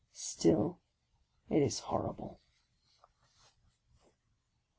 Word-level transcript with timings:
still 0.13 0.79
it 1.51 1.61
is 1.61 1.77
horrible. 1.77 2.39